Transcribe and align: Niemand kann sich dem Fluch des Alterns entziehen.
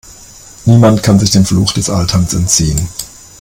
Niemand 0.65 1.03
kann 1.03 1.19
sich 1.19 1.29
dem 1.29 1.45
Fluch 1.45 1.73
des 1.73 1.87
Alterns 1.91 2.33
entziehen. 2.33 2.89